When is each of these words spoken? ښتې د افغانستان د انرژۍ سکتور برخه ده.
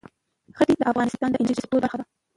ښتې 0.57 0.73
د 0.79 0.81
افغانستان 0.91 1.29
د 1.31 1.35
انرژۍ 1.41 1.61
سکتور 1.63 1.79
برخه 1.83 1.97
ده. 1.99 2.05